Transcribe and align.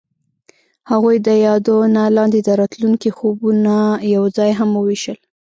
هغوی 0.91 1.17
د 1.27 1.29
یادونه 1.45 2.01
لاندې 2.17 2.39
د 2.43 2.49
راتلونکي 2.61 3.09
خوبونه 3.17 3.73
یوځای 4.15 4.51
هم 4.59 4.69
وویشل. 4.75 5.17